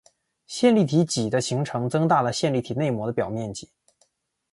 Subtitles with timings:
[0.47, 3.69] 线粒体嵴的形成增大了线粒体内膜的表面积。